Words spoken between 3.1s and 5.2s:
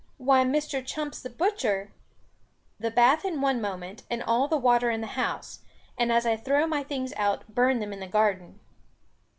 in one moment, and all the water in the